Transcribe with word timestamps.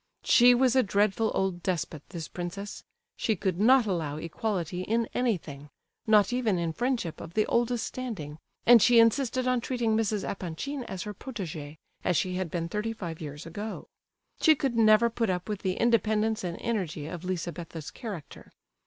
She 0.23 0.55
was 0.55 0.75
a 0.75 0.81
dreadful 0.81 1.29
old 1.35 1.61
despot, 1.61 2.01
this 2.09 2.27
princess; 2.27 2.83
she 3.17 3.35
could 3.35 3.59
not 3.59 3.85
allow 3.85 4.17
equality 4.17 4.81
in 4.81 5.07
anything, 5.13 5.69
not 6.07 6.33
even 6.33 6.57
in 6.57 6.73
friendship 6.73 7.21
of 7.21 7.35
the 7.35 7.45
oldest 7.45 7.85
standing, 7.85 8.39
and 8.65 8.81
she 8.81 8.97
insisted 8.99 9.47
on 9.47 9.61
treating 9.61 9.95
Mrs. 9.95 10.27
Epanchin 10.27 10.83
as 10.85 11.03
her 11.03 11.13
protégée, 11.13 11.77
as 12.03 12.17
she 12.17 12.33
had 12.33 12.49
been 12.49 12.67
thirty 12.67 12.93
five 12.93 13.21
years 13.21 13.45
ago. 13.45 13.85
She 14.39 14.55
could 14.55 14.75
never 14.75 15.07
put 15.11 15.29
up 15.29 15.47
with 15.47 15.61
the 15.61 15.73
independence 15.75 16.43
and 16.43 16.57
energy 16.61 17.05
of 17.05 17.23
Lizabetha's 17.23 17.91
character. 17.91 18.51